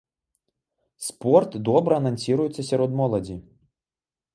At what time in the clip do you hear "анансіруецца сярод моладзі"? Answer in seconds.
2.03-3.41